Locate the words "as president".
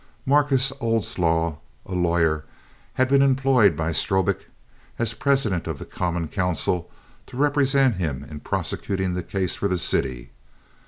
4.97-5.67